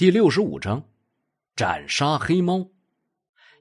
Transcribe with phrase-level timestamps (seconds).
[0.00, 0.82] 第六十五章，
[1.54, 2.66] 斩杀黑猫。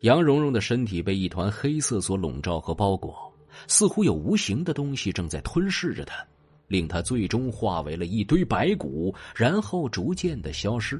[0.03, 3.29] 杨蓉蓉的身体被一团黑色所笼罩和包裹，
[3.67, 6.25] 似乎有无形的东西正在吞噬着她，
[6.69, 10.97] 令她最终化为了一堆白骨，然后逐渐的消失。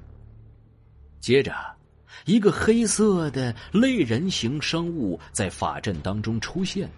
[1.22, 1.56] 接着，
[2.26, 6.90] 一个黑色的类人形生物在法阵当中出现。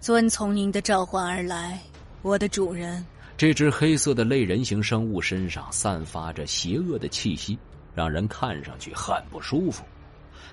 [0.00, 1.80] 遵从您的召唤而来，
[2.20, 3.02] 我的主人。
[3.38, 7.58] 这只黑色的类人形生物身上散发着邪恶的气息。
[7.96, 9.82] 让人看上去很不舒服，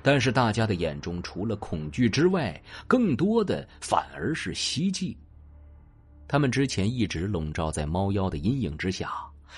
[0.01, 5.17] 但是大家的眼中除了恐惧之外，更多的反而是希冀。
[6.25, 9.11] 他们之前一直笼罩在猫妖的阴影之下，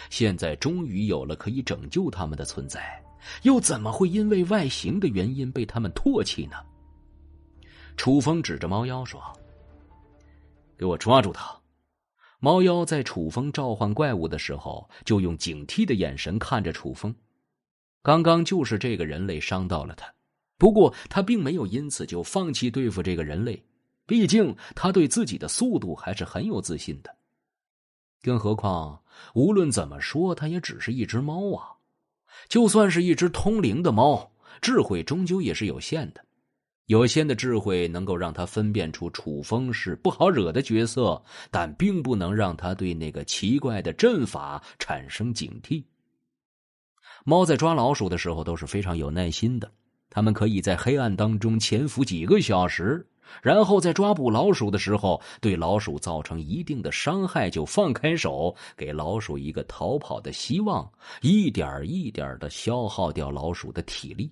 [0.09, 2.99] 现在终于有了可以拯救他们的存在，
[3.43, 6.57] 又怎么会因为外形的原因被他们唾弃呢？
[7.97, 9.21] 楚风指着猫妖说
[10.75, 11.55] ：“给我抓住他！”
[12.41, 17.15] 猫妖在楚风召唤怪物的时候，就用警惕的眼神看着楚风。
[18.05, 20.05] 刚刚就是这个人类伤到了他，
[20.59, 23.65] 不过他并没有因此就放弃对付这个人类，
[24.05, 27.09] 毕竟他对自己的速度还是很有自信的。
[28.21, 29.01] 更何况，
[29.33, 31.65] 无论怎么说，他也只是一只猫啊，
[32.47, 34.31] 就算是一只通灵的猫，
[34.61, 36.23] 智慧终究也是有限的。
[36.85, 41.19] 有限的智慧能够让他分辨出楚风是不好惹的角色，
[41.49, 45.83] 但并不能让他对那个奇怪的阵法产生警惕。
[47.27, 49.71] 猫在抓老鼠的时候都是非常有耐心的，
[50.11, 53.03] 它们可以在黑暗当中潜伏几个小时，
[53.41, 60.87] 然后在抓捕老鼠的时候，对老鼠造成一定的伤害就放开手，给老鼠一个逃跑的希望，
[61.23, 64.31] 一点一点的消耗掉老鼠的体力。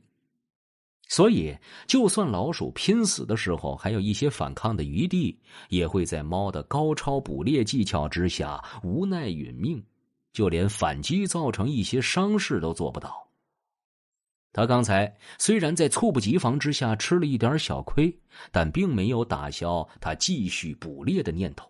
[1.09, 5.35] 所以，就算老鼠拼死的时候还有一些反抗的余地，
[5.69, 9.83] 也会在猫的高超捕猎技巧之下无奈殒命。
[10.33, 13.25] 就连反击造成一些伤势都做不到。
[14.51, 18.15] 他刚才虽然在猝不及防之下吃了一点小亏，
[18.51, 21.67] 但并没有打消他继续捕猎的念头。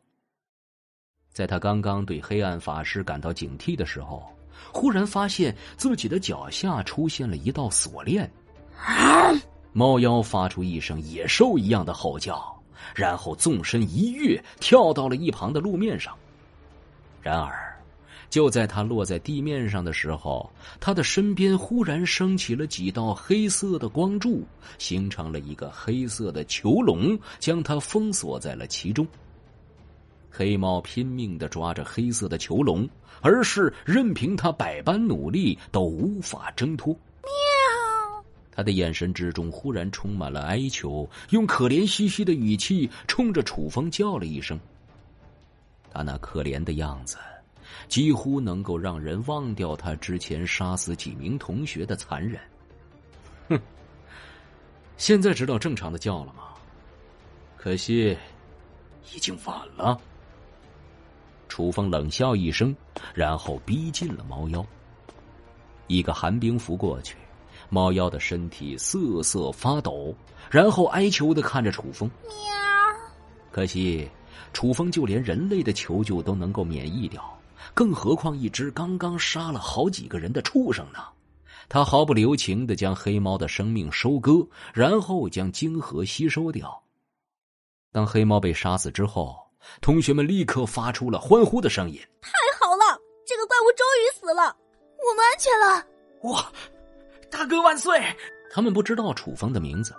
[1.31, 4.29] 在他刚刚对黑暗法师感到警惕的时候，
[4.73, 8.29] 忽然发现自己的脚下出现了一道锁链。
[9.71, 12.61] 猫妖发出一声野兽一样的吼叫，
[12.93, 16.13] 然后纵身一跃，跳到了一旁的路面上。
[17.21, 17.62] 然而。
[18.29, 24.43] 就在他落在地面上的时候，他的身边忽然升起了几道黑色的光柱，
[24.77, 29.07] 形成了一个黑色的囚笼，将他封锁在了其中。
[30.31, 32.89] 黑猫拼命的抓着黑色的囚笼，
[33.21, 36.91] 而是任凭他百般努力都无法挣脱。
[37.21, 38.23] 喵！
[38.51, 44.59] 他的眼神之中忽然充满了哀求，用可怜兮兮的语气冲着楚风叫了一声。
[45.91, 47.17] 他那可怜的样子。
[47.87, 52.39] 几乎能够让人忘掉他之前杀死几名同学的残忍。
[53.49, 53.59] 哼，
[54.97, 56.43] 现在知道正常的叫了吗？
[57.57, 58.17] 可惜，
[59.13, 59.99] 已经晚了。
[61.47, 62.75] 楚风冷笑一声，
[63.13, 64.65] 然后逼近了猫妖。
[65.87, 67.15] 一个寒冰符过去，
[67.69, 70.15] 猫妖的身体瑟瑟发抖，
[70.49, 72.09] 然后哀求的看着楚风。
[72.23, 72.33] 喵。
[73.51, 74.09] 可惜，
[74.51, 77.23] 楚风就连人类的求救都能够免疫掉。
[77.73, 80.99] 更何况一只刚刚杀了好几个人的畜生呢？
[81.69, 86.83] 他毫不留情的将黑猫的生命收割，然后将晶核吸收掉。
[87.91, 89.37] 当黑猫被杀死之后，
[89.81, 94.55] 同学们立刻发出了欢呼的声音：“太好了，这个怪物终于死了，
[94.97, 95.85] 我们安全了！”
[96.29, 96.51] 哇，
[97.31, 97.99] 大哥万岁！
[98.51, 99.95] 他们不知道楚风的名字，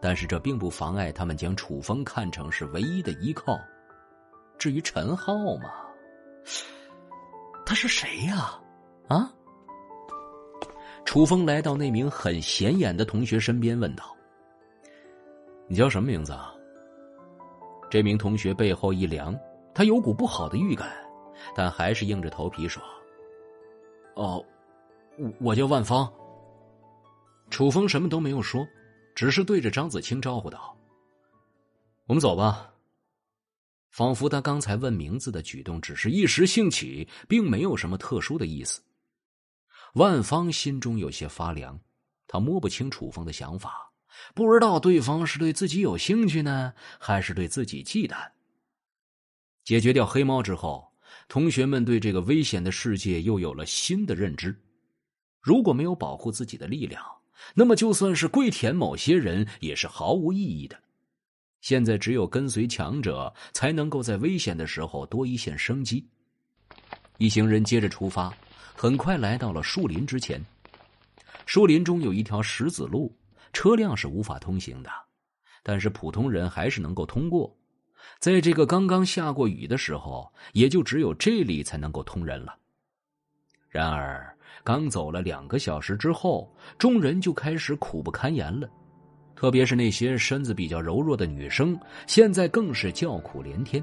[0.00, 3.58] 但是这并不妨碍他们将楚风看成是唯一的依靠。
[4.58, 5.70] 至于陈浩嘛……
[7.68, 8.58] 他是谁呀？
[9.08, 9.30] 啊！
[11.04, 14.16] 楚风来到那名很显眼的同学身边，问道
[15.68, 16.54] ：“你叫什么名字啊？”
[17.90, 19.38] 这名同学背后一凉，
[19.74, 20.90] 他有股不好的预感，
[21.54, 22.82] 但还是硬着头皮说
[24.16, 24.42] ：“哦，
[25.38, 26.10] 我叫万芳。”
[27.50, 28.66] 楚风什么都没有说，
[29.14, 30.74] 只是对着张子清招呼道
[32.08, 32.72] ：“我们走吧。”
[33.90, 38.80] 仿佛他刚才问名字的举动只是一时兴起，并没有什么特殊的意思。
[39.94, 41.80] 万方心中有些发凉，
[42.26, 43.90] 他摸不清楚风的想法，
[44.34, 48.30] 不知道对方是对自己有兴趣呢，还是对自己忌惮。
[49.64, 50.92] 解决掉黑猫之后，
[51.26, 54.54] 同学们对这个危险的世界又有了新的认知。
[55.40, 57.02] 如果没有保护自己的力量，
[57.54, 60.78] 那么就算是跪舔某些人，也是毫无意义的。
[61.68, 66.02] 现在只有跟随强者，才能够在危险的时候多一线生机。
[67.18, 68.32] 一行人接着出发，
[68.74, 70.42] 很快来到了树林之前。
[71.44, 73.14] 树林中有一条石子路，
[73.52, 74.90] 车辆是无法通行的，
[75.62, 77.54] 但是普通人还是能够通过。
[78.18, 82.56] 在这个刚刚下过雨的时候，也就只有这里才能够通人了。
[83.68, 84.34] 然而，
[84.64, 88.66] 刚走了两个小时之后，众人就开始苦不堪言了。
[89.38, 93.80] 特别是那些身子比较柔弱的女生，现在更是叫苦连天。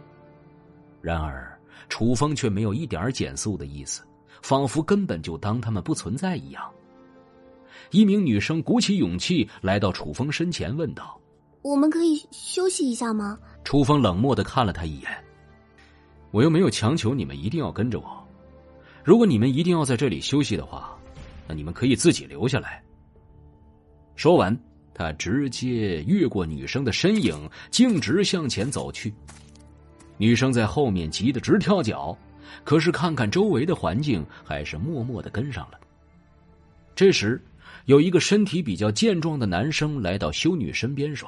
[1.00, 1.57] 然而，
[1.88, 4.04] 楚风却没有一点减速的意思，
[4.42, 6.69] 仿佛根本就当他们不存在一样。
[7.92, 11.18] 一名女生鼓起勇气来到楚风身前，问道
[11.63, 15.10] ：“我们可以休息一下吗？”楚风冷漠的看了他一眼
[16.31, 18.28] ：“我又没有强求你们一定要跟着我。
[19.06, 21.00] 如果你们一定要在这里休息的话，
[21.48, 22.84] 那你们可以自己留下来。”
[24.18, 24.54] 说完。
[24.97, 29.13] 他直接越过女生的身影，径直向前走去。
[30.18, 32.18] 女生在后面急得直跳脚，
[32.63, 35.77] 可是看看周围的环境，还是默默的跟上了。
[36.95, 37.44] 这时，
[37.88, 41.27] 有一个身体比较健壮的男生来到修女身边说：“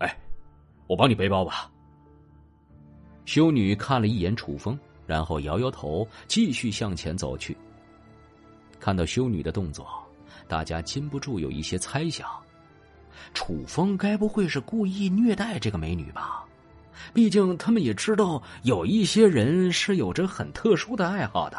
[0.00, 0.16] 哎，
[0.86, 1.70] 我帮你背包吧。”
[3.26, 7.54] 修女看了一眼楚风，然后摇摇头，继续向前走去。
[8.80, 9.86] 看到修女的动作。
[10.46, 12.26] 大家禁不住有一些猜想，
[13.34, 16.44] 楚风该不会是故意虐待这个美女吧？
[17.14, 21.58] 毕竟他们也知道有一些人是有着很特殊的爱好的。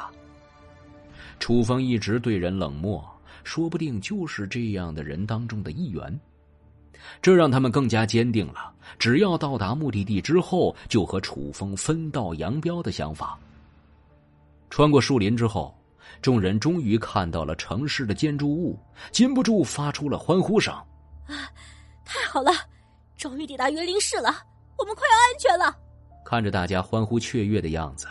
[1.39, 3.03] 楚风一直对人冷漠，
[3.43, 6.19] 说不定就是这样的人当中的一员。
[7.21, 13.39] 这让他们更加坚定了，只要到达目的地之后，就和楚风分道扬镳的想法。
[14.69, 15.73] 穿过树林之后。
[16.21, 18.77] 众人终于看到了城市的建筑物，
[19.11, 20.73] 禁不住发出了欢呼声。
[21.25, 21.51] 啊，
[22.05, 22.51] 太好了，
[23.17, 24.29] 终于抵达园林市了，
[24.77, 25.75] 我们快要安全了。
[26.25, 28.07] 看着大家欢呼雀跃的样子，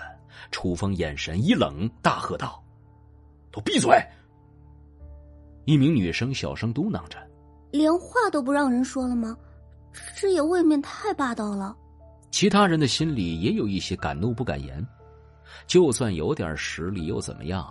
[0.50, 2.62] 楚风眼神一冷，大喝道
[3.52, 3.90] ：“都闭嘴！”
[5.66, 7.18] 一名女生小声嘟囔着
[7.70, 9.36] ：“连话都不让人说了吗？
[10.16, 11.76] 这也未免太霸道了。”
[12.30, 14.86] 其他人的心里也有一些敢怒不敢言，
[15.66, 17.68] 就算有点实力又怎么样？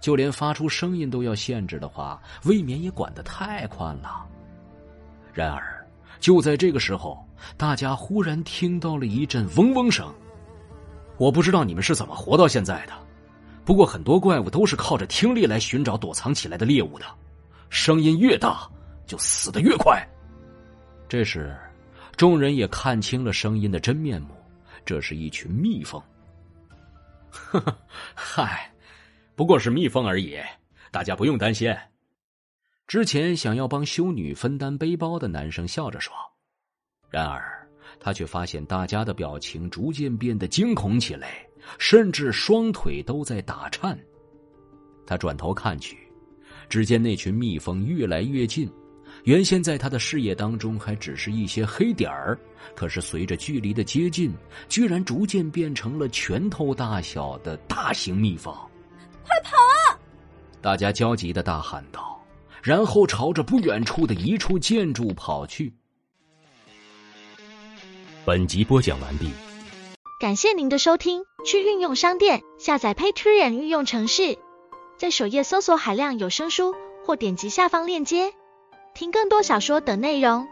[0.00, 4.26] 就连发出声音都要限制的话，未免也管得太宽了。
[5.32, 5.86] 然而，
[6.18, 7.26] 就在这个时候，
[7.56, 10.12] 大家忽然听到了一阵嗡嗡声。
[11.16, 12.92] 我不知道你们是怎么活到现在的，
[13.64, 17.04] 不过很多怪物都是靠着听力来寻找躲藏起来的猎物的，
[17.68, 18.68] 声音越大，
[19.06, 20.02] 就死得越快。
[21.08, 21.56] 这时，
[22.16, 24.28] 众人也看清了声音的真面目，
[24.84, 26.02] 这是一群蜜蜂。
[27.30, 27.76] 呵呵，
[28.14, 28.70] 嗨。
[29.40, 30.36] 不过是蜜蜂而已，
[30.90, 31.74] 大家不用担心。
[32.86, 36.12] 之前想要帮修女分担背包的男生笑着说，
[37.08, 37.66] 然而
[37.98, 41.38] 他却发现大家的表情逐渐变得惊恐起来，
[41.78, 43.98] 甚至双腿都在打颤。
[45.06, 45.96] 他转头看去，
[46.68, 48.70] 只见那群蜜蜂越来越近，
[49.24, 52.38] 原先在他的视野当中还只是一些黑点儿，
[52.76, 54.34] 可是随着距离的接近，
[54.68, 58.54] 居然逐渐变成了拳头大小的大型蜜蜂。
[59.42, 59.98] 跑啊！
[60.60, 62.20] 大家焦急的大喊道，
[62.62, 65.74] 然后朝着不远处的一处建筑跑去。
[68.24, 69.30] 本集播讲完毕，
[70.20, 71.24] 感谢您的收听。
[71.46, 74.36] 去运用商店下载 Patreon 运用程式，
[74.98, 76.74] 在首页搜索海量有声书，
[77.06, 78.34] 或点击下方链接
[78.92, 80.46] 听更多小说等内容。